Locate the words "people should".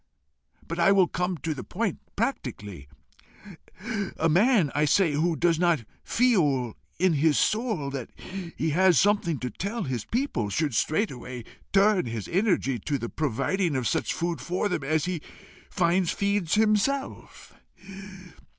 10.03-10.73